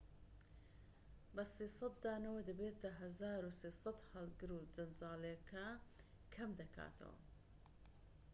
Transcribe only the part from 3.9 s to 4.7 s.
هەڵگر و